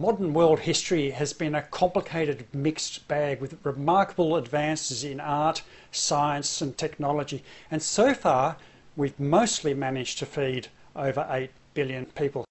Modern 0.00 0.32
world 0.32 0.60
history 0.60 1.10
has 1.10 1.32
been 1.32 1.56
a 1.56 1.62
complicated 1.62 2.46
mixed 2.52 3.08
bag 3.08 3.40
with 3.40 3.58
remarkable 3.64 4.36
advances 4.36 5.02
in 5.02 5.18
art, 5.18 5.62
science, 5.90 6.60
and 6.60 6.78
technology. 6.78 7.42
And 7.68 7.82
so 7.82 8.14
far, 8.14 8.58
we've 8.96 9.18
mostly 9.18 9.74
managed 9.74 10.20
to 10.20 10.26
feed 10.26 10.68
over 10.94 11.26
8 11.28 11.50
billion 11.74 12.06
people. 12.06 12.44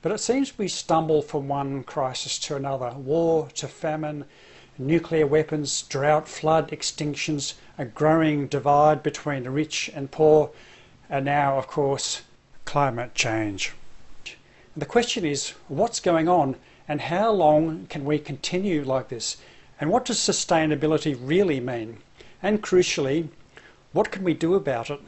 But 0.00 0.12
it 0.12 0.20
seems 0.20 0.56
we 0.56 0.68
stumble 0.68 1.22
from 1.22 1.48
one 1.48 1.82
crisis 1.82 2.38
to 2.38 2.54
another 2.54 2.90
war 2.90 3.48
to 3.56 3.66
famine, 3.66 4.24
nuclear 4.78 5.26
weapons, 5.26 5.82
drought, 5.82 6.28
flood, 6.28 6.70
extinctions, 6.70 7.54
a 7.78 7.84
growing 7.84 8.46
divide 8.46 9.02
between 9.02 9.42
the 9.42 9.50
rich 9.50 9.90
and 9.92 10.12
poor, 10.12 10.52
and 11.10 11.24
now, 11.24 11.58
of 11.58 11.66
course, 11.66 12.22
climate 12.64 13.12
change. 13.16 13.72
And 14.24 14.82
the 14.82 14.86
question 14.86 15.24
is 15.24 15.54
what's 15.66 15.98
going 15.98 16.28
on 16.28 16.54
and 16.88 17.02
how 17.02 17.30
long 17.30 17.86
can 17.88 18.04
we 18.04 18.18
continue 18.18 18.84
like 18.84 19.08
this? 19.08 19.36
And 19.80 19.90
what 19.90 20.04
does 20.04 20.18
sustainability 20.18 21.16
really 21.20 21.60
mean? 21.60 21.98
And 22.42 22.62
crucially, 22.62 23.28
what 23.92 24.10
can 24.10 24.24
we 24.24 24.34
do 24.34 24.54
about 24.54 24.90
it? 24.90 25.00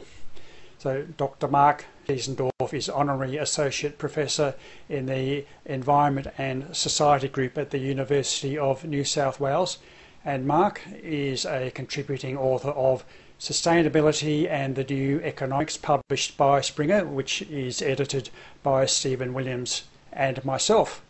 So, 0.79 1.03
Dr. 1.17 1.49
Mark 1.49 1.87
Diesendorf 2.07 2.75
is 2.75 2.89
Honorary 2.89 3.37
Associate 3.39 3.97
Professor 3.97 4.55
in 4.89 5.07
the 5.07 5.47
Environment 5.65 6.27
and 6.37 6.75
Society 6.77 7.29
Group 7.29 7.57
at 7.57 7.71
the 7.71 7.79
University 7.79 8.59
of 8.59 8.85
New 8.85 9.05
South 9.05 9.41
Wales. 9.41 9.79
And 10.25 10.47
Mark 10.47 10.83
is 11.03 11.47
a 11.47 11.71
contributing 11.71 12.37
author 12.37 12.71
of 12.71 13.05
Sustainability 13.41 14.49
and 14.49 14.75
the 14.75 14.85
New 14.85 15.21
Economics, 15.21 15.77
published 15.77 16.37
by 16.37 16.61
Springer, 16.61 17.05
which 17.05 17.43
is 17.43 17.83
edited 17.83 18.31
by 18.63 18.87
Stephen 18.87 19.35
Williams 19.35 19.85
and 20.13 20.45
myself. 20.45 21.03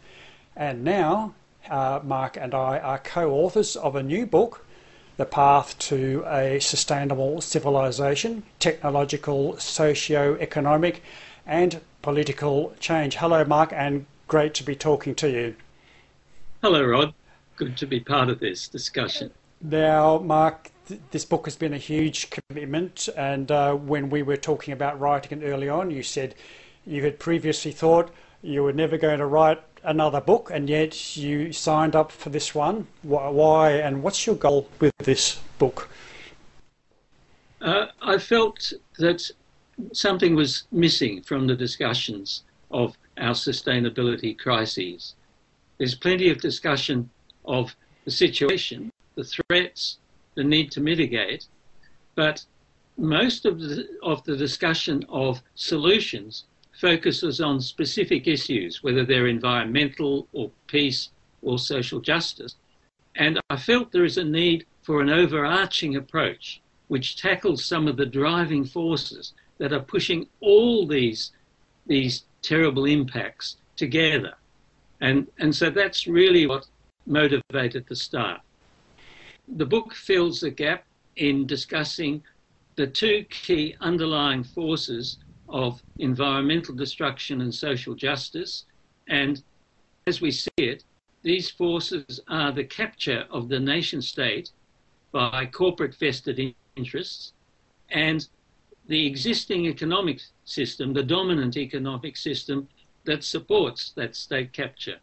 And 0.57 0.85
now, 0.85 1.35
uh, 1.69 2.01
Mark 2.05 2.37
and 2.37 2.55
I 2.55 2.79
are 2.79 2.99
co 2.99 3.33
authors 3.33 3.75
of 3.75 3.97
a 3.97 4.03
new 4.03 4.25
book, 4.25 4.65
The 5.17 5.25
Path 5.25 5.77
to 5.91 6.23
a 6.27 6.61
Sustainable 6.61 7.41
Civilization 7.41 8.45
Technological, 8.61 9.59
Socio 9.59 10.37
Economic, 10.37 11.03
and 11.45 11.81
Political 12.03 12.75
Change. 12.78 13.17
Hello, 13.17 13.45
Mark, 13.45 13.73
and 13.73 14.06
great 14.28 14.55
to 14.55 14.65
be 14.65 14.77
talking 14.77 15.17
to 15.17 15.28
you. 15.28 15.56
Hello, 16.62 16.84
Rod. 16.84 17.15
Good 17.56 17.77
to 17.78 17.87
be 17.87 17.98
part 17.98 18.28
of 18.28 18.39
this 18.39 18.69
discussion. 18.69 19.33
Now, 19.61 20.19
Mark, 20.19 20.71
th- 20.87 21.00
this 21.11 21.25
book 21.25 21.47
has 21.47 21.56
been 21.56 21.73
a 21.73 21.78
huge 21.78 22.31
commitment, 22.31 23.09
and 23.17 23.50
uh, 23.50 23.75
when 23.75 24.09
we 24.09 24.23
were 24.23 24.37
talking 24.37 24.73
about 24.73 25.00
writing 25.00 25.43
it 25.43 25.45
early 25.45 25.69
on, 25.69 25.91
you 25.91 26.05
said 26.05 26.37
you 26.87 27.03
had 27.03 27.19
previously 27.19 27.73
thought 27.73 28.11
you 28.43 28.62
were 28.62 28.73
never 28.73 28.97
going 28.98 29.19
to 29.19 29.27
write 29.27 29.61
another 29.85 30.21
book, 30.21 30.51
and 30.53 30.69
yet 30.69 31.17
you 31.17 31.53
signed 31.53 31.95
up 31.95 32.11
for 32.11 32.31
this 32.31 32.55
one. 32.55 32.87
Why, 33.03 33.73
and 33.73 34.03
what's 34.03 34.27
your 34.27 34.37
goal 34.37 34.69
with 34.81 34.93
this 34.99 35.41
book? 35.59 35.89
Uh, 37.61 37.87
I 38.03 38.19
felt 38.19 38.73
that 38.99 39.31
something 39.93 40.35
was 40.35 40.65
missing 40.71 41.23
from 41.23 41.47
the 41.47 41.57
discussions 41.57 42.43
of 42.71 42.97
our 43.19 43.35
sustainability 43.35 44.37
crises. 44.39 45.15
There's 45.79 45.95
plenty 45.95 46.31
of 46.31 46.41
discussion 46.41 47.11
of 47.45 47.75
the 48.05 48.11
situation, 48.11 48.93
the 49.15 49.25
threats, 49.25 49.99
the 50.35 50.45
need 50.45 50.71
to 50.73 50.81
mitigate, 50.81 51.47
but 52.15 52.45
most 52.97 53.45
of 53.45 53.61
the, 53.61 53.89
of 54.03 54.23
the 54.25 54.37
discussion 54.37 55.05
of 55.09 55.43
solutions 55.55 56.45
focuses 56.85 57.41
on 57.41 57.63
specific 57.63 58.29
issues, 58.29 58.83
whether 58.83 59.07
they're 59.07 59.27
environmental 59.27 60.29
or 60.35 60.51
peace 60.67 61.09
or 61.41 61.59
social 61.59 61.99
justice. 61.99 62.57
And 63.17 63.41
I 63.49 63.57
felt 63.57 63.91
there 63.91 64.05
is 64.05 64.19
a 64.19 64.25
need 64.25 64.67
for 64.83 65.01
an 65.01 65.09
overarching 65.09 65.97
approach 65.97 66.61
which 66.89 67.17
tackles 67.17 67.65
some 67.65 67.89
of 67.89 67.97
the 67.97 68.05
driving 68.05 68.67
forces 68.67 69.33
that 69.56 69.73
are 69.73 69.81
pushing 69.81 70.28
all 70.41 70.87
these, 70.87 71.33
these 71.87 72.25
terrible 72.43 72.84
impacts 72.84 73.56
together. 73.77 74.34
And, 75.00 75.27
and 75.39 75.56
so 75.56 75.71
that's 75.71 76.06
really 76.06 76.47
what 76.47 76.67
motivated 77.06 77.87
the 77.89 77.97
start. 77.97 78.43
The 79.56 79.65
book 79.65 79.94
fills 79.94 80.43
the 80.43 80.50
gap 80.50 80.84
in 81.17 81.47
discussing 81.47 82.23
the 82.77 82.87
two 82.87 83.25
key 83.31 83.75
underlying 83.81 84.44
forces 84.44 85.17
of 85.49 85.82
environmental 85.99 86.75
destruction 86.75 87.41
and 87.41 87.55
social 87.55 87.94
justice. 87.94 88.65
And 89.09 89.43
as 90.06 90.21
we 90.21 90.31
see 90.31 90.50
it, 90.59 90.84
these 91.22 91.50
forces 91.50 92.21
are 92.28 92.53
the 92.53 92.65
capture 92.65 93.27
of 93.31 93.49
the 93.49 93.60
nation 93.60 94.03
state 94.03 94.50
by 95.12 95.47
corporate 95.47 95.94
vested 95.94 96.55
interests 96.77 97.32
and 97.91 98.27
the 98.87 99.06
existing 99.06 99.66
economic 99.66 100.21
system, 100.44 100.93
the 100.93 101.03
dominant 101.03 101.56
economic 101.56 102.16
system 102.16 102.69
that 103.05 103.25
supports 103.25 103.93
that 103.93 104.15
state 104.16 104.53
capture. 104.53 104.99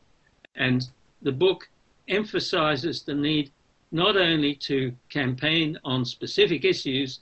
And 0.56 0.88
the 1.22 1.31
book 1.31 1.68
emphasizes 2.08 3.03
the 3.03 3.16
need 3.16 3.52
not 3.91 4.16
only 4.18 4.56
to 4.56 4.94
campaign 5.09 5.78
on 5.84 6.06
specific 6.06 6.66
issues, 6.66 7.19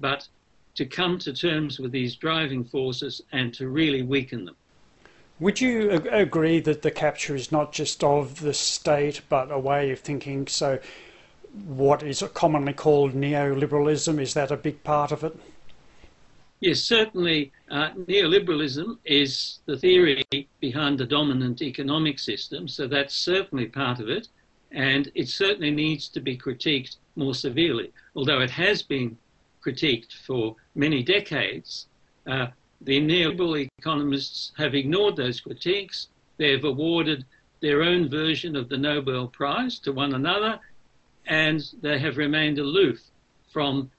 but 0.00 0.28
to 0.78 0.86
come 0.86 1.18
to 1.18 1.32
terms 1.32 1.80
with 1.80 1.90
these 1.90 2.14
driving 2.14 2.62
forces 2.62 3.20
and 3.32 3.52
to 3.52 3.68
really 3.68 4.02
weaken 4.02 4.44
them. 4.44 4.54
Would 5.40 5.60
you 5.60 5.90
ag- 5.90 6.06
agree 6.06 6.60
that 6.60 6.82
the 6.82 6.92
capture 6.92 7.34
is 7.34 7.50
not 7.50 7.72
just 7.72 8.04
of 8.04 8.40
the 8.40 8.54
state 8.54 9.22
but 9.28 9.50
a 9.50 9.58
way 9.58 9.90
of 9.90 9.98
thinking? 9.98 10.46
So, 10.46 10.78
what 11.66 12.04
is 12.04 12.22
commonly 12.32 12.74
called 12.74 13.12
neoliberalism, 13.12 14.20
is 14.20 14.34
that 14.34 14.52
a 14.52 14.56
big 14.56 14.84
part 14.84 15.10
of 15.10 15.24
it? 15.24 15.36
Yes, 16.60 16.80
certainly 16.80 17.50
uh, 17.70 17.90
neoliberalism 17.90 18.98
is 19.04 19.58
the 19.66 19.76
theory 19.76 20.24
behind 20.60 20.98
the 20.98 21.06
dominant 21.06 21.60
economic 21.60 22.20
system, 22.20 22.68
so 22.68 22.86
that's 22.86 23.16
certainly 23.16 23.66
part 23.66 23.98
of 23.98 24.08
it, 24.08 24.28
and 24.70 25.10
it 25.16 25.28
certainly 25.28 25.72
needs 25.72 26.08
to 26.10 26.20
be 26.20 26.38
critiqued 26.38 26.96
more 27.16 27.34
severely, 27.34 27.90
although 28.14 28.40
it 28.40 28.50
has 28.50 28.82
been 28.82 29.18
critiqued 29.68 30.12
for 30.26 30.56
many 30.74 31.02
decades, 31.02 31.86
uh, 32.26 32.46
the 32.80 33.00
neoliberal 33.00 33.68
economists 33.78 34.52
have 34.56 34.74
ignored 34.74 35.16
those 35.16 35.40
critiques. 35.40 36.08
They've 36.38 36.64
awarded 36.64 37.24
their 37.60 37.82
own 37.82 38.08
version 38.08 38.56
of 38.56 38.68
the 38.68 38.78
Nobel 38.78 39.26
Prize 39.28 39.78
to 39.80 39.92
one 39.92 40.14
another, 40.14 40.58
and 41.26 41.62
they 41.82 41.98
have 41.98 42.16
remained 42.16 42.58
aloof 42.58 43.00
from 43.52 43.90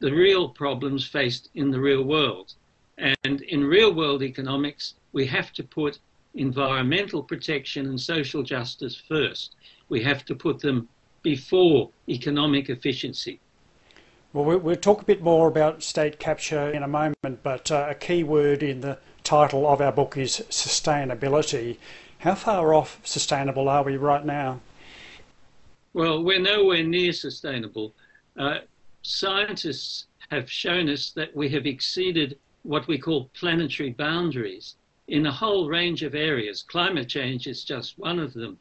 the 0.00 0.10
real 0.10 0.48
problems 0.48 1.06
faced 1.06 1.50
in 1.54 1.70
the 1.70 1.80
real 1.80 2.02
world. 2.02 2.54
And 2.98 3.42
in 3.42 3.64
real 3.64 3.92
world 3.92 4.22
economics, 4.22 4.94
we 5.12 5.26
have 5.26 5.52
to 5.52 5.62
put 5.62 5.98
environmental 6.34 7.22
protection 7.22 7.86
and 7.86 8.00
social 8.00 8.42
justice 8.42 9.00
first. 9.08 9.56
We 9.88 10.02
have 10.02 10.24
to 10.24 10.34
put 10.34 10.60
them 10.60 10.88
before 11.22 11.90
economic 12.08 12.68
efficiency. 12.70 13.40
Well, 14.34 14.58
we'll 14.58 14.74
talk 14.74 15.00
a 15.00 15.04
bit 15.04 15.22
more 15.22 15.46
about 15.46 15.84
state 15.84 16.18
capture 16.18 16.68
in 16.68 16.82
a 16.82 16.88
moment, 16.88 17.44
but 17.44 17.70
uh, 17.70 17.86
a 17.90 17.94
key 17.94 18.24
word 18.24 18.64
in 18.64 18.80
the 18.80 18.98
title 19.22 19.64
of 19.64 19.80
our 19.80 19.92
book 19.92 20.16
is 20.16 20.42
sustainability. 20.50 21.76
How 22.18 22.34
far 22.34 22.74
off 22.74 23.00
sustainable 23.04 23.68
are 23.68 23.84
we 23.84 23.96
right 23.96 24.24
now? 24.24 24.58
Well, 25.92 26.24
we're 26.24 26.40
nowhere 26.40 26.82
near 26.82 27.12
sustainable. 27.12 27.94
Uh, 28.36 28.58
scientists 29.02 30.06
have 30.30 30.50
shown 30.50 30.88
us 30.88 31.10
that 31.10 31.36
we 31.36 31.48
have 31.50 31.64
exceeded 31.64 32.36
what 32.64 32.88
we 32.88 32.98
call 32.98 33.30
planetary 33.34 33.90
boundaries 33.90 34.74
in 35.06 35.26
a 35.26 35.32
whole 35.32 35.68
range 35.68 36.02
of 36.02 36.16
areas. 36.16 36.64
Climate 36.64 37.08
change 37.08 37.46
is 37.46 37.62
just 37.62 38.00
one 38.00 38.18
of 38.18 38.32
them. 38.32 38.58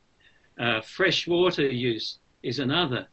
Uh, 0.59 0.81
fresh 0.81 1.27
water 1.27 1.67
use 1.67 2.19
is 2.43 2.59
another. 2.59 3.07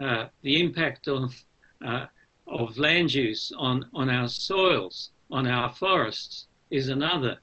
Uh, 0.00 0.28
the 0.40 0.58
impact 0.62 1.08
of 1.08 1.44
uh, 1.84 2.06
of 2.46 2.78
land 2.78 3.12
use 3.12 3.52
on, 3.58 3.84
on 3.94 4.08
our 4.08 4.28
soils, 4.28 5.10
on 5.30 5.46
our 5.46 5.72
forests, 5.72 6.46
is 6.70 6.88
another. 6.88 7.38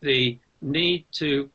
The 0.00 0.38
need 0.60 1.06
to 1.12 1.50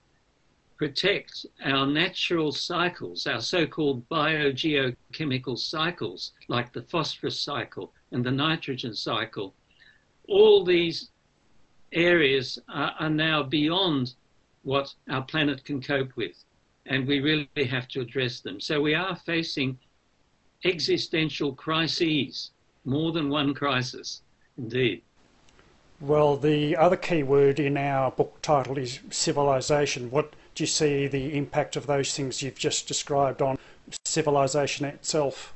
protect 0.78 1.46
our 1.64 1.88
natural 1.88 2.52
cycles, 2.52 3.28
our 3.28 3.42
so-called 3.42 4.08
biogeochemical 4.10 5.58
cycles, 5.58 6.34
like 6.48 6.74
the 6.74 6.84
phosphorus 6.84 7.40
cycle 7.40 7.94
and 8.12 8.26
the 8.26 8.32
nitrogen 8.32 8.94
cycle. 8.94 9.54
All 10.28 10.64
these 10.64 11.12
areas 11.92 12.60
are, 12.68 12.94
are 13.00 13.10
now 13.10 13.44
beyond 13.44 14.14
what 14.64 14.94
our 15.10 15.24
planet 15.24 15.64
can 15.64 15.82
cope 15.82 16.16
with, 16.16 16.44
and 16.88 17.08
we 17.08 17.20
really 17.20 17.68
have 17.68 17.88
to 17.90 18.02
address 18.02 18.42
them. 18.42 18.60
So 18.60 18.82
we 18.82 18.96
are 18.96 19.16
facing 19.16 19.78
existential 20.66 21.54
crises, 21.54 22.52
more 22.84 23.12
than 23.12 23.30
one 23.30 23.54
crisis, 23.54 24.22
indeed. 24.58 25.02
Well, 26.02 26.36
the 26.36 26.76
other 26.76 26.98
key 26.98 27.24
word 27.24 27.60
in 27.60 27.78
our 27.78 28.12
book 28.12 28.42
title 28.42 28.78
is 28.78 29.00
civilization. 29.10 30.12
What 30.12 30.34
do 30.54 30.64
you 30.64 30.68
see 30.68 31.08
the 31.08 31.38
impact 31.38 31.76
of 31.76 31.88
those 31.88 32.14
things 32.14 32.42
you've 32.42 32.58
just 32.58 32.88
described 32.88 33.42
on 33.42 33.58
civilization 34.04 34.86
itself? 34.86 35.54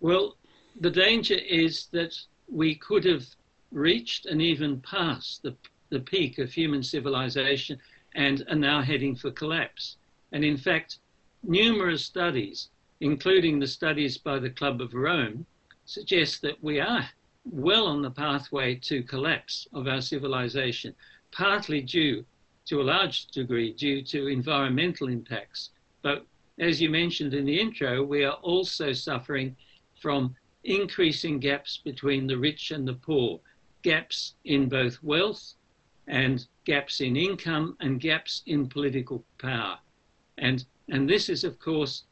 Well, 0.00 0.36
the 0.80 0.90
danger 0.90 1.34
is 1.34 1.86
that 1.92 2.14
we 2.48 2.74
could 2.74 3.04
have 3.04 3.24
reached 3.70 4.26
and 4.26 4.42
even 4.42 4.80
passed 4.80 5.42
the, 5.42 5.54
the 5.90 6.00
peak 6.00 6.38
of 6.38 6.52
human 6.52 6.82
civilization 6.82 7.78
and 8.14 8.44
are 8.48 8.56
now 8.56 8.82
heading 8.82 9.14
for 9.14 9.30
collapse. 9.30 9.96
And 10.32 10.44
in 10.44 10.56
fact, 10.56 10.98
numerous 11.42 12.04
studies, 12.04 12.68
including 13.00 13.58
the 13.58 13.66
studies 13.66 14.18
by 14.18 14.38
the 14.38 14.50
Club 14.50 14.80
of 14.80 14.94
Rome, 14.94 15.46
suggest 15.84 16.42
that 16.42 16.62
we 16.62 16.78
are 16.78 17.08
well 17.44 17.86
on 17.86 18.02
the 18.02 18.10
pathway 18.10 18.74
to 18.74 19.02
collapse 19.02 19.66
of 19.72 19.88
our 19.88 20.00
civilization, 20.00 20.94
partly 21.32 21.80
due 21.80 22.24
to 22.66 22.80
a 22.80 22.84
large 22.84 23.26
degree 23.28 23.72
due 23.72 24.02
to 24.02 24.28
environmental 24.28 25.08
impacts. 25.08 25.70
But 26.02 26.26
as 26.58 26.80
you 26.80 26.90
mentioned 26.90 27.34
in 27.34 27.46
the 27.46 27.58
intro, 27.58 28.02
we 28.02 28.24
are 28.24 28.34
also 28.34 28.92
suffering 28.92 29.56
from 30.00 30.34
increasing 30.64 31.40
gaps 31.40 31.80
between 31.82 32.26
the 32.26 32.36
rich 32.36 32.70
and 32.70 32.86
the 32.86 32.94
poor, 32.94 33.40
gaps 33.82 34.34
in 34.44 34.68
both 34.68 35.02
wealth 35.02 35.54
and 36.06 36.46
gaps 36.64 37.00
in 37.00 37.16
income 37.16 37.76
and 37.80 38.00
gaps 38.00 38.42
in 38.46 38.68
political 38.68 39.24
power. 39.38 39.78
And, 40.36 40.64
and 40.88 41.08
this 41.08 41.28
is, 41.28 41.44
of 41.44 41.58
course, 41.58 42.04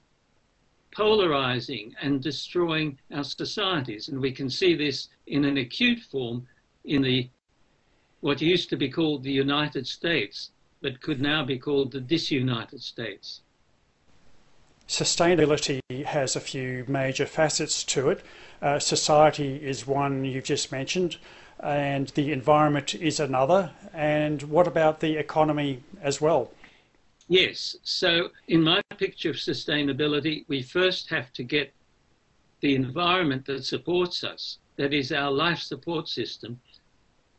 polarizing 0.90 1.94
and 2.00 2.23
destroying 2.23 2.99
our 3.12 3.25
societies. 3.25 4.08
And 4.08 4.20
we 4.20 4.32
can 4.32 4.50
see 4.50 4.75
this 4.75 5.08
in 5.26 5.44
an 5.44 5.58
acute 5.58 6.00
form 6.00 6.46
in 6.85 7.02
the 7.02 7.29
what 8.20 8.40
used 8.40 8.69
to 8.70 8.76
be 8.76 8.88
called 8.88 9.23
the 9.23 9.31
United 9.31 9.87
States, 9.87 10.50
but 10.82 11.00
could 11.00 11.20
now 11.20 11.44
be 11.44 11.56
called 11.56 11.93
the 11.93 12.00
disunited 12.00 12.82
States. 12.82 13.43
Sustainability 14.88 15.81
has 16.05 16.35
a 16.35 16.40
few 16.40 16.85
major 16.88 17.26
facets 17.26 17.85
to 17.85 18.11
it. 18.11 18.25
Uh, 18.62 18.79
society 18.79 19.56
is 19.56 19.87
one 19.87 20.25
you've 20.25 20.44
just 20.44 20.73
mentioned, 20.73 21.19
and 21.61 22.08
the 22.08 22.32
environment 22.32 22.94
is 22.94 23.20
another. 23.20 23.70
And 23.93 24.43
what 24.44 24.67
about 24.67 25.00
the 25.00 25.17
economy 25.17 25.82
as 26.02 26.20
well? 26.20 26.50
Yes. 27.28 27.76
So, 27.82 28.30
in 28.48 28.62
my 28.62 28.80
picture 28.96 29.30
of 29.30 29.36
sustainability, 29.36 30.46
we 30.48 30.62
first 30.62 31.10
have 31.10 31.30
to 31.34 31.42
get 31.42 31.75
the 32.60 32.75
environment 32.75 33.44
that 33.46 33.64
supports 33.66 34.25
us, 34.25 34.58
that 34.76 34.94
is 34.94 35.12
our 35.12 35.30
life 35.30 35.58
support 35.58 36.08
system, 36.08 36.58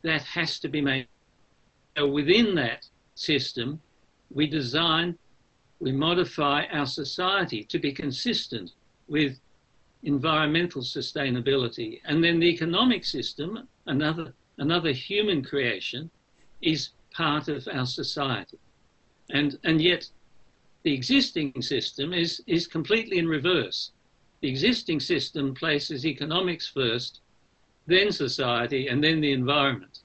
that 0.02 0.22
has 0.22 0.60
to 0.60 0.68
be 0.68 0.80
made. 0.80 1.08
So, 1.96 2.06
within 2.08 2.54
that 2.54 2.86
system, 3.16 3.80
we 4.32 4.46
design, 4.46 5.18
we 5.80 5.90
modify 5.90 6.66
our 6.66 6.86
society 6.86 7.64
to 7.64 7.80
be 7.80 7.92
consistent 7.92 8.70
with 9.08 9.40
environmental 10.04 10.82
sustainability. 10.82 12.00
And 12.04 12.22
then 12.22 12.38
the 12.38 12.46
economic 12.46 13.04
system, 13.04 13.68
another, 13.86 14.34
another 14.58 14.92
human 14.92 15.42
creation, 15.42 16.10
is 16.62 16.90
part 17.12 17.48
of 17.48 17.66
our 17.72 17.86
society. 17.86 18.58
And, 19.32 19.58
and 19.64 19.80
yet 19.80 20.08
the 20.82 20.92
existing 20.92 21.60
system 21.62 22.12
is, 22.12 22.42
is 22.46 22.66
completely 22.66 23.18
in 23.18 23.28
reverse. 23.28 23.90
The 24.40 24.48
existing 24.48 25.00
system 25.00 25.54
places 25.54 26.06
economics 26.06 26.66
first, 26.66 27.20
then 27.86 28.12
society, 28.12 28.88
and 28.88 29.02
then 29.02 29.20
the 29.20 29.32
environment. 29.32 30.00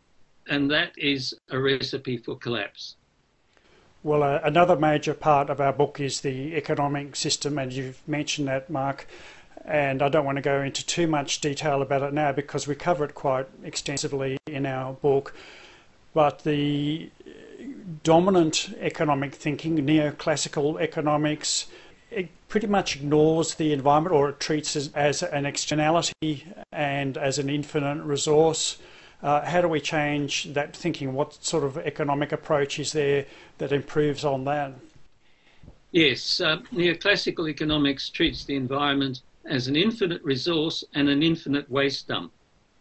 And 0.48 0.70
that 0.72 0.92
is 0.98 1.34
a 1.50 1.60
recipe 1.60 2.18
for 2.18 2.38
collapse. 2.38 2.96
Well, 4.04 4.22
uh, 4.22 4.40
another 4.44 4.76
major 4.76 5.16
part 5.16 5.50
of 5.50 5.60
our 5.60 5.74
book 5.74 6.00
is 6.00 6.22
the 6.22 6.56
economic 6.56 7.16
system, 7.16 7.58
and 7.58 7.74
you've 7.74 8.08
mentioned 8.08 8.48
that, 8.48 8.70
Mark. 8.70 9.08
And 9.64 10.04
I 10.04 10.10
don't 10.10 10.26
want 10.26 10.36
to 10.36 10.44
go 10.44 10.62
into 10.62 10.86
too 10.86 11.08
much 11.08 11.42
detail 11.42 11.82
about 11.82 12.04
it 12.04 12.14
now 12.14 12.32
because 12.32 12.68
we 12.68 12.76
cover 12.76 13.04
it 13.04 13.16
quite 13.16 13.48
extensively 13.64 14.38
in 14.46 14.68
our 14.68 14.94
book. 14.94 15.34
But 16.14 16.44
the 16.44 17.10
dominant 18.06 18.70
economic 18.80 19.34
thinking, 19.34 19.76
neoclassical 19.78 20.80
economics, 20.80 21.66
it 22.12 22.30
pretty 22.48 22.68
much 22.68 22.96
ignores 22.96 23.56
the 23.56 23.74
environment 23.74 24.16
or 24.16 24.30
it 24.30 24.40
treats 24.40 24.76
it 24.76 24.90
as 24.96 25.24
an 25.24 25.46
externality 25.46 26.46
and 26.72 27.18
as 27.18 27.40
an 27.40 27.50
infinite 27.50 28.02
resource. 28.04 28.78
Uh, 29.24 29.44
how 29.44 29.60
do 29.60 29.68
we 29.68 29.82
change 29.82 30.54
that 30.54 30.76
thinking? 30.76 31.14
What 31.14 31.44
sort 31.44 31.64
of 31.64 31.80
economic 31.80 32.32
approach 32.32 32.78
is 32.78 32.92
there 32.92 33.26
that 33.58 33.72
improves 33.72 34.24
on 34.24 34.46
that? 34.46 34.74
Yes, 35.92 36.40
uh, 36.40 36.58
neoclassical 36.72 37.50
economics 37.50 38.10
treats 38.10 38.46
the 38.46 38.56
environment 38.56 39.22
as 39.50 39.68
an 39.68 39.76
infinite 39.76 40.22
resource 40.24 40.84
and 40.94 41.10
an 41.10 41.24
infinite 41.24 41.68
waste 41.72 42.08
dump. 42.08 42.32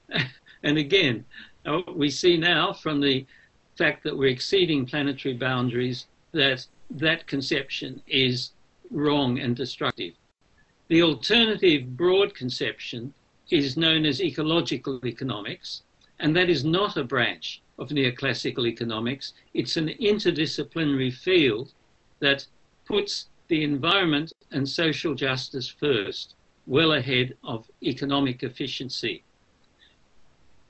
and 0.62 0.76
again, 0.76 1.24
uh, 1.64 1.80
we 1.94 2.10
see 2.10 2.36
now 2.36 2.74
from 2.74 3.00
the 3.00 3.24
fact 3.76 4.04
that 4.04 4.16
we're 4.16 4.28
exceeding 4.28 4.86
planetary 4.86 5.34
boundaries 5.34 6.06
that 6.32 6.66
that 6.90 7.26
conception 7.26 8.00
is 8.06 8.52
wrong 8.90 9.38
and 9.38 9.56
destructive. 9.56 10.14
The 10.88 11.02
alternative 11.02 11.96
broad 11.96 12.34
conception 12.34 13.14
is 13.50 13.76
known 13.76 14.04
as 14.04 14.22
ecological 14.22 15.00
economics, 15.04 15.82
and 16.20 16.36
that 16.36 16.48
is 16.48 16.64
not 16.64 16.96
a 16.96 17.04
branch 17.04 17.62
of 17.78 17.88
neoclassical 17.88 18.66
economics. 18.66 19.32
It's 19.54 19.76
an 19.76 19.88
interdisciplinary 19.88 21.12
field 21.12 21.72
that 22.20 22.46
puts 22.84 23.28
the 23.48 23.64
environment 23.64 24.32
and 24.52 24.68
social 24.68 25.14
justice 25.14 25.68
first, 25.68 26.34
well 26.66 26.92
ahead 26.92 27.36
of 27.44 27.68
economic 27.82 28.42
efficiency. 28.42 29.22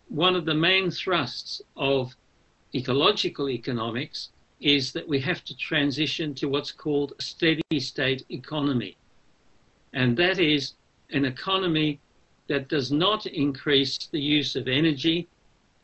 One 0.09 0.37
of 0.37 0.45
the 0.45 0.55
main 0.55 0.91
thrusts 0.91 1.63
of 1.77 2.15
ecological 2.75 3.49
economics 3.49 4.31
is 4.61 4.93
that 4.93 5.07
we 5.07 5.21
have 5.21 5.45
to 5.45 5.57
transition 5.57 6.35
to 6.35 6.49
what's 6.49 6.73
called 6.73 7.13
steady 7.21 7.79
state 7.79 8.25
economy. 8.31 8.97
And 9.93 10.17
that 10.17 10.39
is 10.39 10.75
an 11.11 11.25
economy 11.25 12.01
that 12.49 12.69
does 12.69 12.91
not 12.91 13.27
increase 13.27 13.97
the 14.11 14.21
use 14.21 14.57
of 14.57 14.69
energy, 14.69 15.29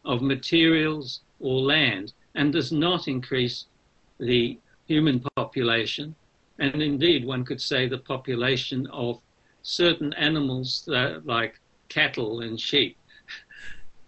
of 0.05 0.23
materials 0.23 1.21
or 1.39 1.61
land, 1.61 2.13
and 2.35 2.53
does 2.53 2.73
not 2.73 3.09
increase 3.09 3.67
the 4.19 4.59
human 4.87 5.25
population. 5.37 6.15
And 6.59 6.83
indeed, 6.83 7.25
one 7.25 7.45
could 7.45 7.61
say 7.61 7.89
the 7.89 7.99
population 7.99 8.87
of 8.89 9.21
certain 9.63 10.13
animals 10.15 10.89
uh, 10.89 11.21
like 11.25 11.61
cattle 11.89 12.41
and 12.41 12.59
sheep. 12.59 12.97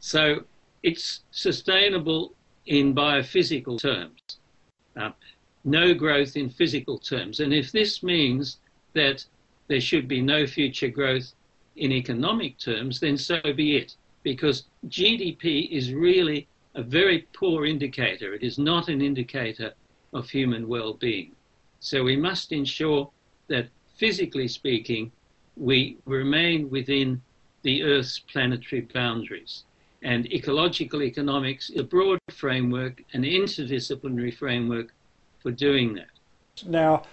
So 0.04 0.42
it's 0.82 1.22
sustainable 1.30 2.34
in 2.66 2.94
biophysical 2.94 3.80
terms, 3.80 4.38
uh, 4.96 5.10
no 5.64 5.94
growth 5.94 6.36
in 6.36 6.48
physical 6.48 6.98
terms. 6.98 7.40
And 7.40 7.52
if 7.52 7.72
this 7.72 8.02
means 8.02 8.58
that 8.94 9.24
there 9.68 9.80
should 9.80 10.08
be 10.08 10.20
no 10.20 10.46
future 10.46 10.88
growth 10.88 11.32
in 11.76 11.92
economic 11.92 12.58
terms, 12.58 13.00
then 13.00 13.16
so 13.16 13.40
be 13.54 13.76
it, 13.76 13.96
because 14.22 14.64
GDP 14.88 15.70
is 15.70 15.92
really 15.92 16.46
a 16.74 16.82
very 16.82 17.26
poor 17.32 17.66
indicator. 17.66 18.34
It 18.34 18.42
is 18.42 18.58
not 18.58 18.88
an 18.88 19.00
indicator 19.00 19.72
of 20.12 20.28
human 20.28 20.68
well 20.68 20.94
being. 20.94 21.32
So 21.80 22.04
we 22.04 22.16
must 22.16 22.52
ensure 22.52 23.10
that 23.48 23.68
physically 23.96 24.48
speaking, 24.48 25.10
we 25.56 25.96
remain 26.06 26.70
within 26.70 27.20
the 27.62 27.82
Earth's 27.82 28.18
planetary 28.18 28.82
boundaries 28.82 29.64
and 30.02 30.26
ecological 30.32 31.02
economics, 31.02 31.70
a 31.76 31.82
broad 31.82 32.18
framework, 32.30 33.02
an 33.12 33.22
interdisciplinary 33.22 34.34
framework 34.34 34.92
for 35.40 35.50
doing 35.50 35.94
that. 35.94 36.08
Now, 36.66 37.04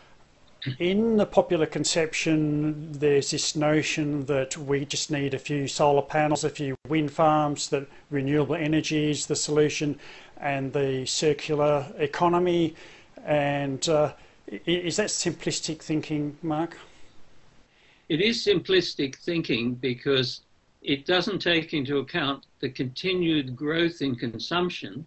in 0.80 1.16
the 1.16 1.26
popular 1.26 1.66
conception, 1.66 2.92
there's 2.92 3.32
this 3.32 3.56
notion 3.56 4.26
that 4.26 4.58
we 4.58 4.86
just 4.86 5.10
need 5.10 5.34
a 5.34 5.40
few 5.40 5.68
solar 5.68 6.02
panels, 6.02 6.44
a 6.44 6.50
few 6.50 6.76
wind 6.88 7.12
farms, 7.12 7.70
that 7.70 7.88
renewable 8.10 8.56
energy 8.56 9.10
is 9.10 9.28
the 9.28 9.36
solution, 9.36 9.98
and 10.38 10.74
the 10.74 11.06
circular 11.06 11.86
economy. 11.98 12.76
And 13.26 13.88
uh, 13.88 14.14
is 14.66 14.98
that 14.98 15.08
simplistic 15.08 15.82
thinking, 15.82 16.38
Mark? 16.42 16.78
It 18.10 18.22
is 18.22 18.44
simplistic 18.44 19.16
thinking 19.16 19.76
because 19.76 20.42
it 20.90 21.06
doesn't 21.06 21.38
take 21.38 21.72
into 21.72 22.00
account 22.00 22.48
the 22.62 22.70
continued 22.70 23.56
growth 23.56 24.02
in 24.02 24.16
consumption 24.16 25.06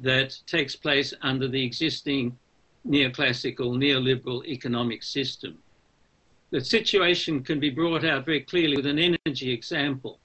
that 0.00 0.36
takes 0.44 0.74
place 0.74 1.14
under 1.22 1.46
the 1.46 1.64
existing 1.64 2.36
neoclassical, 2.88 3.78
neoliberal 3.78 4.44
economic 4.44 5.04
system. 5.04 5.56
The 6.50 6.60
situation 6.60 7.44
can 7.44 7.60
be 7.60 7.70
brought 7.70 8.04
out 8.04 8.24
very 8.26 8.40
clearly 8.40 8.74
with 8.74 8.86
an 8.86 8.98
energy 8.98 9.52
example. 9.52 10.18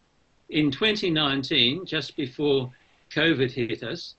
In 0.50 0.72
2019, 0.72 1.86
just 1.86 2.16
before 2.16 2.72
COVID 3.12 3.52
hit 3.52 3.84
us, 3.84 4.16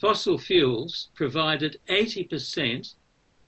fossil 0.00 0.38
fuels 0.38 1.10
provided 1.14 1.78
80% 1.88 2.94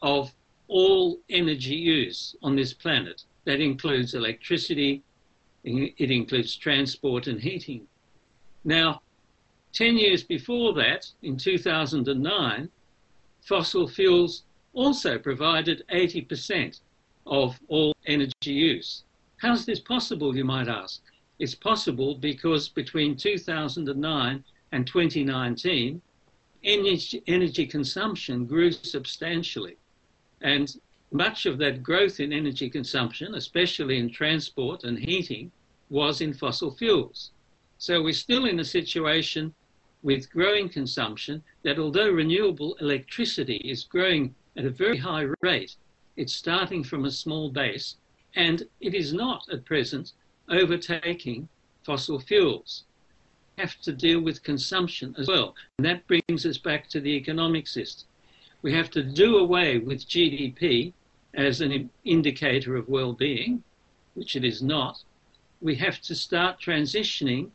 of 0.00 0.33
all 0.69 1.19
energy 1.29 1.75
use 1.75 2.37
on 2.41 2.55
this 2.55 2.73
planet. 2.73 3.25
That 3.47 3.61
includes 3.61 4.15
electricity, 4.15 5.03
it 5.67 6.11
includes 6.11 6.57
transport 6.57 7.27
and 7.27 7.41
heating. 7.41 7.87
Now, 8.65 9.03
10 9.73 9.99
years 9.99 10.23
before 10.23 10.73
that, 10.75 11.07
in 11.23 11.37
2009, 11.37 12.71
fossil 13.43 13.89
fuels 13.89 14.45
also 14.73 15.19
provided 15.19 15.85
80% 15.93 16.81
of 17.27 17.59
all 17.69 17.95
energy 18.07 18.33
use. 18.45 19.03
How's 19.39 19.67
this 19.67 19.81
possible, 19.81 20.37
you 20.37 20.45
might 20.45 20.69
ask? 20.69 21.03
It's 21.39 21.55
possible 21.55 22.15
because 22.15 22.69
between 22.69 23.17
2009 23.17 24.45
and 24.73 24.87
2019, 24.87 26.01
energy, 26.65 27.23
energy 27.27 27.67
consumption 27.67 28.47
grew 28.47 28.71
substantially. 28.73 29.77
And 30.41 30.75
much 31.13 31.47
of 31.47 31.59
that 31.59 31.83
growth 31.83 32.21
in 32.21 32.33
energy 32.33 32.71
consumption, 32.71 33.35
especially 33.35 33.99
in 33.99 34.11
transport 34.11 34.85
and 34.85 34.99
heating, 34.99 35.53
was 35.88 36.21
in 36.21 36.33
fossil 36.33 36.71
fuels. 36.71 37.31
So 37.78 38.02
we're 38.02 38.12
still 38.12 38.47
in 38.47 38.61
a 38.61 38.64
situation 38.64 39.55
with 40.02 40.31
growing 40.31 40.69
consumption 40.69 41.43
that 41.62 41.78
although 41.78 42.11
renewable 42.11 42.75
electricity 42.81 43.57
is 43.57 43.85
growing 43.85 44.35
at 44.57 44.64
a 44.64 44.71
very 44.71 44.97
high 44.97 45.26
rate, 45.43 45.76
it's 46.16 46.35
starting 46.35 46.83
from 46.83 47.05
a 47.05 47.11
small 47.11 47.50
base 47.50 47.97
and 48.35 48.62
it 48.81 48.95
is 48.95 49.12
not 49.12 49.43
at 49.50 49.64
present 49.64 50.12
overtaking 50.49 51.49
fossil 51.83 52.21
fuels. 52.21 52.85
We 53.57 53.62
have 53.62 53.81
to 53.81 53.93
deal 53.93 54.21
with 54.21 54.43
consumption 54.43 55.14
as 55.19 55.28
well. 55.28 55.55
And 55.78 55.87
that 55.87 56.07
brings 56.07 56.45
us 56.45 56.59
back 56.59 56.88
to 56.90 57.00
the 57.00 57.11
economic 57.11 57.66
system. 57.66 58.07
We 58.62 58.73
have 58.73 58.90
to 58.90 59.02
do 59.02 59.38
away 59.38 59.78
with 59.78 60.07
GDP 60.07 60.93
as 61.35 61.61
an 61.61 61.90
indicator 62.05 62.76
of 62.76 62.88
well-being, 62.88 63.62
which 64.14 64.37
it 64.37 64.45
is 64.45 64.62
not. 64.62 65.02
We 65.61 65.75
have 65.77 66.01
to 66.03 66.15
start 66.15 66.61
transitioning, 66.61 67.51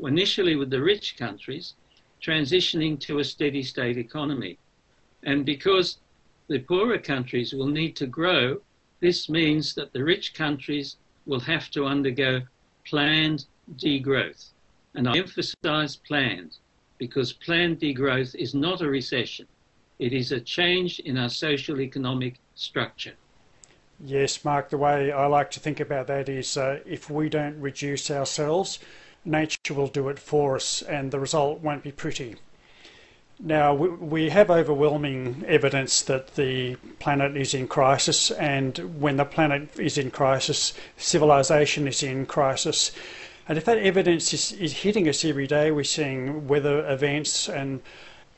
initially 0.00 0.56
with 0.56 0.70
the 0.70 0.82
rich 0.82 1.16
countries, 1.16 1.74
transitioning 2.22 2.98
to 3.00 3.18
a 3.18 3.24
steady 3.24 3.62
state 3.62 3.98
economy. 3.98 4.58
And 5.24 5.44
because 5.44 5.98
the 6.48 6.60
poorer 6.60 6.98
countries 6.98 7.52
will 7.52 7.66
need 7.66 7.96
to 7.96 8.06
grow, 8.06 8.60
this 9.00 9.28
means 9.28 9.74
that 9.74 9.92
the 9.92 10.04
rich 10.04 10.34
countries 10.34 10.96
will 11.26 11.40
have 11.40 11.70
to 11.70 11.86
undergo 11.86 12.42
planned 12.86 13.46
degrowth. 13.76 14.50
And 14.94 15.08
I 15.08 15.16
emphasize 15.18 15.96
planned 15.96 16.56
because 16.98 17.32
planned 17.32 17.80
degrowth 17.80 18.34
is 18.34 18.54
not 18.54 18.80
a 18.82 18.88
recession. 18.88 19.46
It 19.98 20.12
is 20.12 20.32
a 20.32 20.40
change 20.40 21.00
in 21.00 21.16
our 21.16 21.28
social 21.28 21.80
economic 21.80 22.38
structure. 22.54 23.14
Yes, 24.04 24.44
Mark, 24.44 24.70
the 24.70 24.78
way 24.78 25.12
I 25.12 25.26
like 25.26 25.52
to 25.52 25.60
think 25.60 25.78
about 25.78 26.08
that 26.08 26.28
is 26.28 26.56
uh, 26.56 26.80
if 26.84 27.08
we 27.08 27.28
don't 27.28 27.60
reduce 27.60 28.10
ourselves, 28.10 28.80
nature 29.24 29.74
will 29.74 29.86
do 29.86 30.08
it 30.08 30.18
for 30.18 30.56
us 30.56 30.82
and 30.82 31.12
the 31.12 31.20
result 31.20 31.60
won't 31.60 31.84
be 31.84 31.92
pretty. 31.92 32.34
Now, 33.38 33.72
we 33.74 34.30
have 34.30 34.50
overwhelming 34.50 35.44
evidence 35.46 36.02
that 36.02 36.34
the 36.34 36.76
planet 36.98 37.36
is 37.36 37.54
in 37.54 37.68
crisis, 37.68 38.30
and 38.32 39.00
when 39.00 39.16
the 39.16 39.24
planet 39.24 39.78
is 39.78 39.98
in 39.98 40.10
crisis, 40.10 40.74
civilization 40.96 41.86
is 41.86 42.02
in 42.02 42.26
crisis. 42.26 42.90
And 43.48 43.56
if 43.56 43.64
that 43.64 43.78
evidence 43.78 44.32
is, 44.34 44.52
is 44.52 44.72
hitting 44.72 45.08
us 45.08 45.24
every 45.24 45.46
day, 45.46 45.70
we're 45.70 45.84
seeing 45.84 46.48
weather 46.48 46.88
events 46.88 47.48
and 47.48 47.82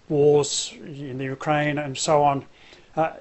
wars 0.09 0.75
in 0.83 1.18
the 1.18 1.25
Ukraine 1.25 1.78
and 1.78 1.97
so 1.97 2.23
on. 2.23 2.44
Uh, 2.97 3.14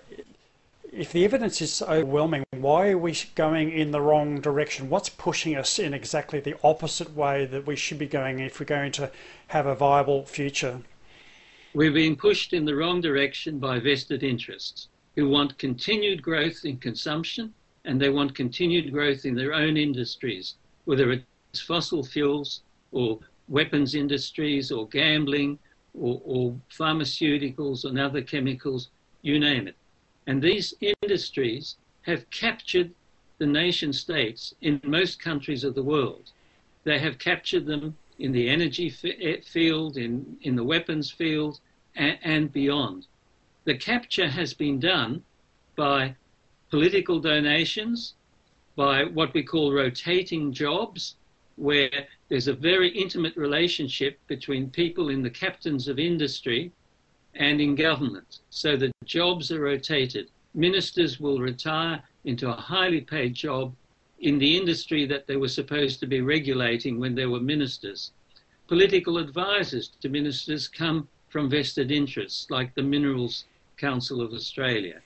if 0.96 1.12
the 1.12 1.26
evidence 1.26 1.60
is 1.60 1.82
overwhelming, 1.82 2.44
why 2.52 2.90
are 2.90 2.98
we 2.98 3.16
going 3.34 3.72
in 3.72 3.90
the 3.90 4.02
wrong 4.02 4.40
direction? 4.40 4.90
What's 4.90 5.10
pushing 5.10 5.56
us 5.56 5.80
in 5.80 5.92
exactly 5.92 6.40
the 6.40 6.56
opposite 6.64 7.16
way 7.16 7.46
that 7.48 7.66
we 7.66 7.76
should 7.76 7.98
be 7.98 8.06
going 8.06 8.40
if 8.40 8.60
we're 8.60 8.68
going 8.68 8.92
to 8.94 9.12
have 9.48 9.66
a 9.66 9.74
viable 9.74 10.24
future? 10.26 10.82
We're 11.74 11.92
being 11.92 12.16
pushed 12.16 12.54
in 12.54 12.66
the 12.66 12.76
wrong 12.76 13.02
direction 13.02 13.58
by 13.58 13.80
vested 13.80 14.22
interests 14.22 14.90
who 15.16 15.28
want 15.30 15.58
continued 15.58 16.22
growth 16.22 16.64
in 16.64 16.78
consumption 16.78 17.54
and 17.86 18.00
they 18.00 18.10
want 18.10 18.36
continued 18.36 18.92
growth 18.92 19.26
in 19.26 19.34
their 19.34 19.54
own 19.54 19.78
industries, 19.78 20.56
whether 20.86 21.12
it's 21.12 21.62
fossil 21.62 22.04
fuels 22.04 22.62
or 22.92 23.20
weapons 23.48 23.96
industries 23.96 24.72
or 24.72 24.88
gambling 24.90 25.58
or, 25.96 26.22
or 26.24 26.56
pharmaceuticals 26.72 27.84
and 27.84 28.00
other 28.00 28.22
chemicals, 28.22 28.90
you 29.24 29.40
name 29.40 29.68
it. 29.68 29.76
And 30.27 30.42
these 30.42 30.74
industries 30.80 31.77
have 32.03 32.30
captured 32.30 32.92
the 33.39 33.46
nation 33.46 33.92
states 33.92 34.53
in 34.62 34.80
most 34.84 35.20
countries 35.20 35.63
of 35.63 35.75
the 35.75 35.84
world. 35.84 36.32
They 36.84 37.00
have 37.00 37.20
captured 37.20 37.65
them 37.65 37.98
in 38.20 38.32
the 38.32 38.50
energy 38.50 38.94
eh, 39.03 39.42
field, 39.44 39.98
in, 39.98 40.38
in 40.42 40.56
the 40.56 40.63
weapons 40.63 41.12
field, 41.12 41.60
and, 41.96 42.18
and 42.24 42.53
beyond. 42.53 43.08
The 43.65 43.75
capture 43.75 44.27
has 44.27 44.53
been 44.53 44.80
done 44.80 45.24
by 45.75 46.15
political 46.70 47.20
donations, 47.20 48.13
by 48.75 49.06
what 49.06 49.34
we 49.34 49.44
call 49.44 49.74
rotating 49.74 50.51
jobs, 50.51 51.15
where 51.56 52.08
there's 52.30 52.48
a 52.48 52.53
very 52.53 52.89
intimate 52.89 53.36
relationship 53.36 54.20
between 54.27 54.70
people 54.70 55.10
in 55.10 55.22
the 55.22 55.30
captains 55.30 55.88
of 55.88 56.00
industry 56.00 56.72
and 57.36 57.60
in 57.60 57.75
government. 57.75 58.40
So 58.50 58.78
the 58.78 58.92
jobs 59.06 59.52
are 59.52 59.62
rotated. 59.62 60.30
Ministers 60.54 61.20
will 61.20 61.40
retire 61.40 62.02
into 62.25 62.50
a 62.50 62.54
highly 62.54 63.02
paid 63.02 63.34
job 63.34 63.74
in 64.20 64.38
the 64.38 64.56
industry 64.56 65.06
that 65.08 65.28
they 65.28 65.36
were 65.36 65.48
supposed 65.48 66.00
to 66.00 66.08
be 66.08 66.22
regulating 66.22 67.00
when 67.00 67.16
they 67.16 67.25
were 67.25 67.40
ministers. 67.40 68.12
Political 68.68 69.18
advisors 69.18 69.92
to 70.02 70.10
ministers 70.10 70.68
come 70.68 71.08
from 71.30 71.50
vested 71.50 71.92
interests 71.92 72.50
like 72.50 72.74
the 72.75 72.84
Minerals 72.84 73.46
Council 73.78 74.22
of 74.22 74.34
Australia. 74.34 75.02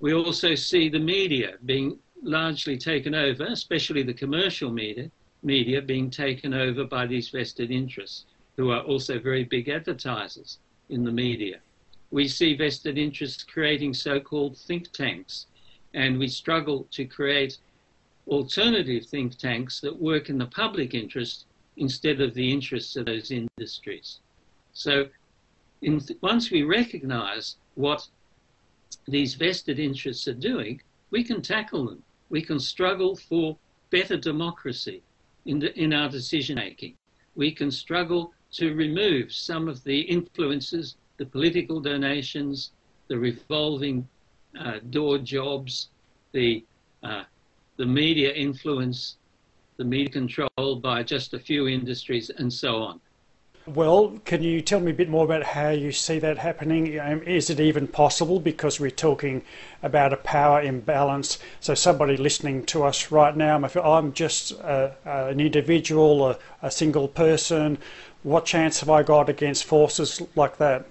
We 0.00 0.12
also 0.12 0.54
see 0.54 0.88
the 0.88 0.98
media 0.98 1.54
being 1.64 1.98
largely 2.22 2.76
taken 2.76 3.14
over, 3.14 3.44
especially 3.44 4.02
the 4.02 4.12
commercial 4.12 4.70
media, 4.70 5.10
media 5.42 5.80
being 5.80 6.10
taken 6.10 6.52
over 6.52 6.84
by 6.84 7.06
these 7.06 7.28
vested 7.30 7.70
interests, 7.70 8.24
who 8.56 8.70
are 8.70 8.82
also 8.82 9.18
very 9.18 9.44
big 9.44 9.68
advertisers 9.68 10.58
in 10.90 11.04
the 11.04 11.12
media. 11.12 11.60
We 12.10 12.28
see 12.28 12.56
vested 12.56 12.96
interests 12.96 13.44
creating 13.44 13.94
so-called 13.94 14.56
think 14.56 14.92
tanks, 14.92 15.46
and 15.94 16.18
we 16.18 16.28
struggle 16.28 16.86
to 16.92 17.04
create 17.04 17.58
alternative 18.26 19.06
think 19.06 19.36
tanks 19.36 19.80
that 19.80 20.00
work 20.00 20.28
in 20.28 20.38
the 20.38 20.46
public 20.46 20.94
interest 20.94 21.46
instead 21.76 22.20
of 22.20 22.34
the 22.34 22.52
interests 22.52 22.96
of 22.96 23.06
those 23.06 23.30
industries. 23.30 24.20
So 24.72 25.06
in, 25.82 26.00
once 26.20 26.50
we 26.50 26.62
recognize 26.62 27.56
what 27.74 28.06
these 29.06 29.34
vested 29.34 29.78
interests 29.78 30.28
are 30.28 30.34
doing, 30.34 30.80
we 31.10 31.24
can 31.24 31.40
tackle 31.40 31.86
them. 31.86 32.02
We 32.30 32.42
can 32.42 32.58
struggle 32.58 33.16
for 33.16 33.56
better 33.90 34.16
democracy 34.16 35.02
in, 35.46 35.58
the, 35.58 35.78
in 35.78 35.92
our 35.92 36.08
decision 36.08 36.56
making. 36.56 36.94
We 37.34 37.52
can 37.52 37.70
struggle 37.70 38.32
to 38.52 38.74
remove 38.74 39.32
some 39.32 39.68
of 39.68 39.82
the 39.84 40.00
influences, 40.00 40.96
the 41.18 41.26
political 41.26 41.80
donations, 41.80 42.72
the 43.08 43.18
revolving 43.18 44.08
uh, 44.58 44.78
door 44.90 45.18
jobs, 45.18 45.88
the 46.32 46.64
uh, 47.02 47.24
the 47.76 47.86
media 47.86 48.32
influence, 48.32 49.16
the 49.76 49.84
media 49.84 50.10
control 50.10 50.76
by 50.82 51.02
just 51.02 51.32
a 51.34 51.38
few 51.38 51.68
industries, 51.68 52.30
and 52.30 52.52
so 52.52 52.82
on. 52.82 53.00
Well, 53.74 54.18
can 54.24 54.42
you 54.42 54.62
tell 54.62 54.80
me 54.80 54.92
a 54.92 54.94
bit 54.94 55.10
more 55.10 55.26
about 55.26 55.42
how 55.42 55.68
you 55.68 55.92
see 55.92 56.18
that 56.20 56.38
happening? 56.38 56.98
Um, 56.98 57.22
is 57.24 57.50
it 57.50 57.60
even 57.60 57.86
possible? 57.86 58.40
Because 58.40 58.80
we're 58.80 58.90
talking 58.90 59.42
about 59.82 60.14
a 60.14 60.16
power 60.16 60.62
imbalance. 60.62 61.38
So, 61.60 61.74
somebody 61.74 62.16
listening 62.16 62.64
to 62.66 62.84
us 62.84 63.10
right 63.12 63.36
now, 63.36 63.62
I'm 63.62 64.14
just 64.14 64.52
a, 64.52 64.96
an 65.04 65.38
individual, 65.38 66.30
a, 66.30 66.38
a 66.62 66.70
single 66.70 67.08
person, 67.08 67.76
what 68.22 68.44
chance 68.44 68.80
have 68.80 68.90
I 68.90 69.02
got 69.02 69.28
against 69.28 69.64
forces 69.64 70.22
like 70.34 70.58
that? 70.58 70.86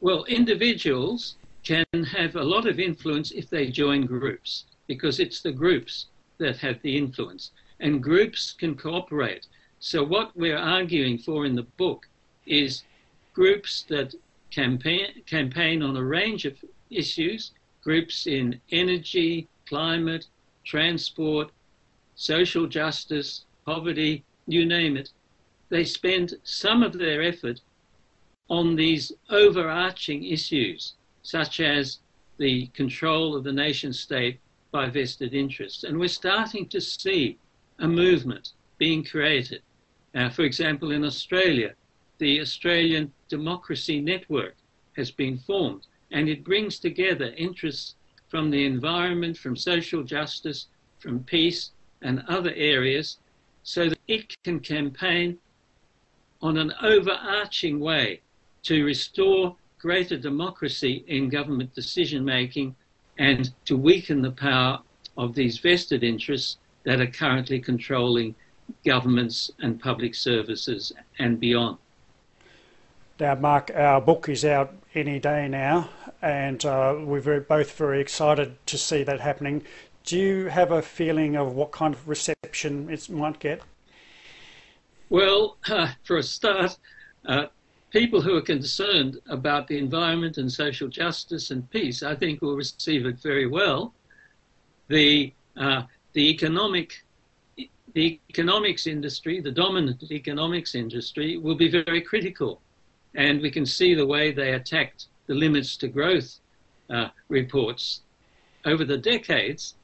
Well, 0.00 0.24
individuals 0.24 1.36
can 1.64 1.84
have 2.16 2.36
a 2.36 2.42
lot 2.42 2.66
of 2.66 2.78
influence 2.78 3.30
if 3.30 3.50
they 3.50 3.66
join 3.70 4.06
groups 4.06 4.64
because 4.86 5.20
it's 5.20 5.42
the 5.42 5.52
groups 5.52 6.06
that 6.38 6.56
have 6.58 6.80
the 6.82 6.96
influence. 6.96 7.50
And 7.80 8.02
groups 8.02 8.52
can 8.52 8.74
cooperate. 8.74 9.46
So 9.80 10.02
what 10.02 10.36
we're 10.36 10.56
arguing 10.56 11.18
for 11.18 11.46
in 11.46 11.54
the 11.54 11.68
book 11.76 12.06
is 12.46 12.82
groups 13.34 13.84
that 13.88 14.14
campaign, 14.50 15.22
campaign 15.26 15.82
on 15.82 15.96
a 15.96 16.02
range 16.02 16.44
of 16.44 16.56
issues, 16.90 17.52
groups 17.82 18.26
in 18.26 18.60
energy, 18.72 19.48
climate, 19.66 20.26
transport, 20.64 21.50
social 22.16 22.66
justice, 22.66 23.44
poverty, 23.64 24.24
you 24.46 24.66
name 24.66 24.96
it. 24.96 25.10
They 25.68 25.84
spend 25.84 26.34
some 26.44 26.82
of 26.82 26.92
their 26.98 27.22
effort 27.22 27.60
on 28.48 28.76
these 28.76 29.12
overarching 29.28 30.24
issues, 30.24 30.94
such 31.22 31.60
as 31.60 31.98
the 32.38 32.66
control 32.68 33.36
of 33.36 33.44
the 33.44 33.52
nation 33.52 33.92
state 33.92 34.40
by 34.70 34.88
vested 34.88 35.34
interests. 35.34 35.84
And 35.84 35.98
we're 35.98 36.08
starting 36.08 36.68
to 36.68 36.80
see 36.80 37.38
a 37.78 37.88
movement 37.88 38.52
being 38.78 39.04
created. 39.04 39.62
Uh, 40.14 40.30
for 40.30 40.42
example, 40.42 40.92
in 40.92 41.04
Australia, 41.04 41.74
the 42.18 42.40
Australian 42.40 43.12
Democracy 43.28 44.00
Network 44.00 44.56
has 44.96 45.10
been 45.10 45.38
formed, 45.38 45.86
and 46.10 46.28
it 46.28 46.44
brings 46.44 46.78
together 46.78 47.34
interests 47.36 47.94
from 48.28 48.50
the 48.50 48.64
environment, 48.64 49.36
from 49.36 49.56
social 49.56 50.02
justice, 50.02 50.66
from 50.98 51.22
peace, 51.24 51.72
and 52.02 52.22
other 52.28 52.52
areas 52.54 53.18
so 53.62 53.88
that 53.88 53.98
it 54.06 54.34
can 54.44 54.60
campaign 54.60 55.38
on 56.42 56.56
an 56.56 56.72
overarching 56.82 57.80
way 57.80 58.20
to 58.62 58.84
restore 58.84 59.56
greater 59.78 60.16
democracy 60.16 61.04
in 61.06 61.28
government 61.28 61.74
decision 61.74 62.24
making 62.24 62.74
and 63.18 63.52
to 63.64 63.76
weaken 63.76 64.22
the 64.22 64.30
power 64.30 64.78
of 65.16 65.34
these 65.34 65.58
vested 65.58 66.02
interests 66.02 66.56
that 66.84 67.00
are 67.00 67.06
currently 67.06 67.60
controlling 67.60 68.34
governments 68.84 69.50
and 69.60 69.80
public 69.80 70.14
services 70.14 70.92
and 71.18 71.40
beyond. 71.40 71.78
Now, 73.18 73.34
Mark, 73.34 73.72
our 73.74 74.00
book 74.00 74.28
is 74.28 74.44
out 74.44 74.74
any 74.94 75.18
day 75.18 75.48
now, 75.48 75.90
and 76.22 76.64
uh, 76.64 76.94
we're 77.00 77.40
both 77.40 77.72
very 77.72 78.00
excited 78.00 78.54
to 78.66 78.78
see 78.78 79.02
that 79.02 79.20
happening. 79.20 79.64
Do 80.04 80.16
you 80.16 80.46
have 80.46 80.70
a 80.70 80.82
feeling 80.82 81.36
of 81.36 81.54
what 81.54 81.72
kind 81.72 81.94
of 81.94 82.08
reception 82.08 82.88
it 82.88 83.10
might 83.10 83.40
get? 83.40 83.62
Well, 85.10 85.56
uh, 85.68 85.92
for 86.04 86.18
a 86.18 86.22
start, 86.22 86.76
uh, 87.26 87.46
people 87.90 88.20
who 88.20 88.36
are 88.36 88.42
concerned 88.42 89.18
about 89.28 89.66
the 89.66 89.78
environment 89.78 90.38
and 90.38 90.50
social 90.50 90.88
justice 90.88 91.50
and 91.50 91.68
peace, 91.70 92.02
I 92.02 92.14
think, 92.14 92.42
will 92.42 92.56
receive 92.56 93.06
it 93.06 93.18
very 93.18 93.46
well. 93.46 93.94
The 94.88 95.32
uh, 95.56 95.82
the 96.12 96.30
economic 96.30 97.04
the 97.94 98.20
economics 98.28 98.86
industry, 98.86 99.40
the 99.40 99.50
dominant 99.50 100.02
economics 100.10 100.74
industry, 100.74 101.36
will 101.36 101.54
be 101.54 101.68
very 101.68 102.02
critical 102.02 102.60
and 103.14 103.40
we 103.40 103.50
can 103.50 103.66
see 103.66 103.94
the 103.94 104.06
way 104.06 104.30
they 104.30 104.52
attacked 104.52 105.06
the 105.26 105.34
limits 105.34 105.76
to 105.78 105.88
growth 105.88 106.40
uh, 106.90 107.08
reports 107.28 108.02
over 108.64 108.84
the 108.84 108.96
decades. 108.96 109.74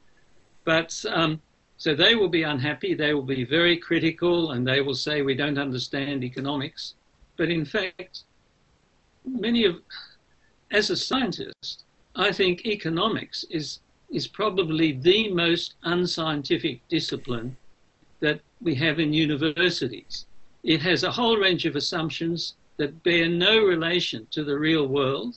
But 0.64 1.04
um, 1.08 1.40
so 1.84 1.94
they 1.94 2.14
will 2.14 2.30
be 2.30 2.44
unhappy, 2.44 2.94
they 2.94 3.12
will 3.12 3.28
be 3.38 3.44
very 3.44 3.76
critical, 3.76 4.52
and 4.52 4.66
they 4.66 4.80
will 4.80 4.94
say 4.94 5.20
we 5.20 5.34
don't 5.34 5.58
understand 5.58 6.24
economics. 6.24 6.94
But 7.36 7.50
in 7.50 7.66
fact, 7.66 8.22
many 9.26 9.66
of, 9.66 9.82
as 10.70 10.88
a 10.88 10.96
scientist, 10.96 11.84
I 12.16 12.32
think 12.32 12.64
economics 12.64 13.44
is 13.50 13.80
is 14.08 14.26
probably 14.26 14.92
the 14.92 15.30
most 15.34 15.74
unscientific 15.82 16.80
discipline 16.88 17.54
that 18.20 18.40
we 18.62 18.74
have 18.76 18.98
in 18.98 19.12
universities. 19.12 20.24
It 20.62 20.80
has 20.80 21.02
a 21.02 21.12
whole 21.12 21.36
range 21.36 21.66
of 21.66 21.76
assumptions 21.76 22.54
that 22.78 23.02
bear 23.02 23.28
no 23.28 23.62
relation 23.62 24.26
to 24.30 24.42
the 24.42 24.58
real 24.58 24.86
world. 24.86 25.36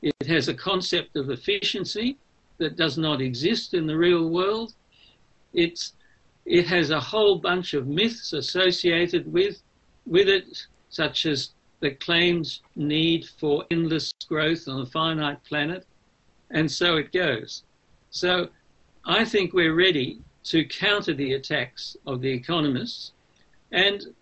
It 0.00 0.26
has 0.26 0.48
a 0.48 0.54
concept 0.54 1.16
of 1.16 1.28
efficiency 1.28 2.16
that 2.56 2.76
does 2.76 2.96
not 2.96 3.20
exist 3.20 3.74
in 3.74 3.86
the 3.86 3.98
real 3.98 4.30
world. 4.30 4.72
It's, 5.52 5.94
it 6.44 6.66
has 6.66 6.90
a 6.90 7.00
whole 7.00 7.38
bunch 7.38 7.74
of 7.74 7.86
myths 7.86 8.32
associated 8.32 9.32
with, 9.32 9.62
with 10.06 10.28
it, 10.28 10.66
such 10.88 11.26
as 11.26 11.50
the 11.80 11.90
claims 11.90 12.62
need 12.76 13.26
for 13.38 13.64
endless 13.70 14.12
growth 14.28 14.68
on 14.68 14.82
a 14.82 14.86
finite 14.86 15.42
planet, 15.44 15.86
and 16.50 16.70
so 16.70 16.96
it 16.96 17.12
goes. 17.12 17.62
So 18.10 18.48
I 19.04 19.24
think 19.24 19.52
we're 19.52 19.74
ready 19.74 20.20
to 20.44 20.64
counter 20.64 21.14
the 21.14 21.34
attacks 21.34 21.96
of 22.06 22.20
the 22.20 22.30
economists, 22.30 23.12
and 23.70 24.14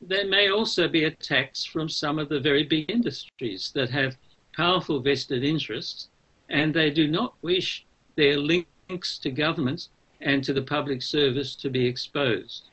there 0.00 0.26
may 0.26 0.48
also 0.50 0.88
be 0.88 1.04
attacks 1.04 1.64
from 1.64 1.88
some 1.88 2.18
of 2.18 2.28
the 2.28 2.40
very 2.40 2.64
big 2.64 2.90
industries 2.90 3.70
that 3.74 3.90
have 3.90 4.16
powerful 4.54 5.00
vested 5.00 5.44
interests 5.44 6.08
and 6.48 6.74
they 6.74 6.90
do 6.90 7.06
not 7.06 7.34
wish 7.42 7.84
their 8.16 8.36
links 8.36 9.18
to 9.18 9.30
government 9.30 9.88
and 10.20 10.44
to 10.44 10.52
the 10.52 10.62
public 10.62 11.02
service 11.02 11.54
to 11.56 11.70
be 11.70 11.86
exposed. 11.86 12.64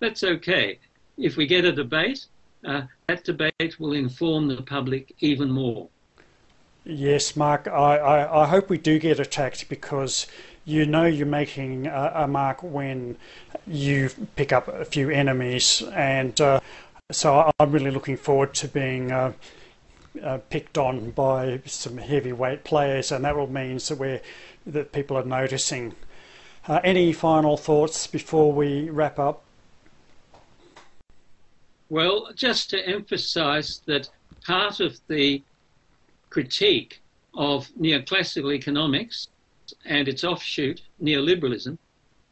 That's 0.00 0.24
okay. 0.24 0.78
If 1.18 1.36
we 1.36 1.46
get 1.46 1.64
a 1.64 1.72
debate, 1.72 2.26
uh, 2.64 2.82
that 3.06 3.24
debate 3.24 3.78
will 3.78 3.92
inform 3.92 4.48
the 4.48 4.62
public 4.62 5.14
even 5.20 5.50
more. 5.50 5.88
Yes, 6.84 7.36
Mark, 7.36 7.68
I, 7.68 7.98
I, 7.98 8.42
I 8.42 8.46
hope 8.46 8.70
we 8.70 8.78
do 8.78 8.98
get 8.98 9.20
attacked 9.20 9.68
because 9.68 10.26
you 10.64 10.86
know 10.86 11.04
you're 11.04 11.26
making 11.26 11.86
a, 11.86 12.12
a, 12.14 12.28
mark 12.28 12.62
when 12.62 13.16
you 13.66 14.10
pick 14.36 14.52
up 14.52 14.68
a 14.68 14.84
few 14.84 15.10
enemies, 15.10 15.82
and 15.92 16.40
uh, 16.40 16.60
so 17.10 17.50
I'm 17.58 17.70
really 17.70 17.90
looking 17.90 18.16
forward 18.16 18.54
to 18.54 18.68
being 18.68 19.12
uh, 19.12 19.32
uh, 20.22 20.38
picked 20.48 20.78
on 20.78 21.10
by 21.10 21.60
some 21.66 21.98
heavyweight 21.98 22.64
players, 22.64 23.12
and 23.12 23.24
that 23.24 23.36
will 23.36 23.50
mean 23.50 23.76
that 23.76 23.98
we 23.98 24.20
that 24.66 24.92
people 24.92 25.16
are 25.16 25.24
noticing. 25.24 25.94
Uh, 26.68 26.80
any 26.84 27.12
final 27.12 27.56
thoughts 27.56 28.06
before 28.06 28.52
we 28.52 28.90
wrap 28.90 29.18
up? 29.18 29.42
Well, 31.88 32.28
just 32.34 32.70
to 32.70 32.86
emphasise 32.86 33.78
that 33.86 34.08
part 34.46 34.78
of 34.78 34.98
the 35.08 35.42
critique 36.28 37.00
of 37.34 37.68
neoclassical 37.80 38.54
economics 38.54 39.28
and 39.84 40.06
its 40.06 40.22
offshoot, 40.22 40.82
neoliberalism, 41.02 41.78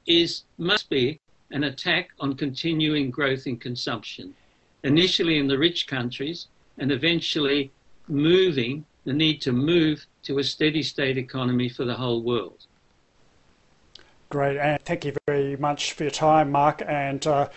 is 0.07 0.45
must 0.59 0.89
be 0.89 1.19
an 1.51 1.65
attack 1.65 2.11
on 2.21 2.35
continuing 2.35 3.11
growth 3.11 3.47
in 3.47 3.57
consumption, 3.57 4.35
initially 4.85 5.39
in 5.39 5.49
the 5.49 5.59
rich 5.59 5.87
countries 5.87 6.47
and 6.79 6.93
eventually 6.93 7.73
moving 8.07 8.85
the 9.05 9.13
need 9.13 9.41
to 9.41 9.53
move 9.53 10.07
to 10.23 10.39
a 10.39 10.45
steady 10.45 10.83
state 10.83 11.19
economy 11.19 11.69
for 11.69 11.85
the 11.85 11.95
whole 11.95 12.23
world. 12.23 12.68
Great, 14.31 14.59
and 14.59 14.81
thank 14.83 15.05
you 15.05 15.15
very 15.27 15.57
much 15.57 15.95
for 15.95 16.05
your 16.05 16.11
time, 16.11 16.53
Mark, 16.53 16.83
and 16.87 17.27
uh, 17.27 17.49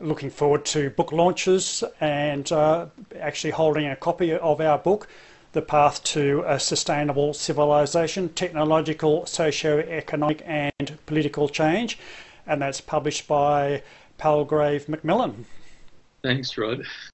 looking 0.00 0.30
forward 0.30 0.64
to 0.66 0.90
book 0.90 1.10
launches 1.10 1.82
and 2.00 2.50
uh, 2.52 2.86
actually 3.18 3.50
holding 3.50 3.86
a 3.86 3.96
copy 3.96 4.32
of 4.32 4.60
our 4.60 4.78
book 4.78 5.08
the 5.52 5.62
path 5.62 6.02
to 6.04 6.44
a 6.46 6.60
sustainable 6.60 7.34
civilization, 7.34 8.28
technological, 8.30 9.26
socio-economic 9.26 10.42
and 10.46 10.96
political 11.06 11.48
change. 11.48 11.98
And 12.46 12.62
that's 12.62 12.80
published 12.80 13.26
by 13.26 13.82
Palgrave 14.16 14.88
Macmillan. 14.88 15.46
Thanks, 16.22 16.56
Rod. 16.56 16.82